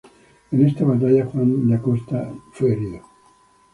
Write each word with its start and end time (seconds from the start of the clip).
En 0.49 0.65
esta 0.67 0.83
batalla 0.83 1.27
Juan 1.27 1.67
de 1.67 1.75
Acosta 1.75 2.33
era 2.59 2.73
herido. 2.73 3.03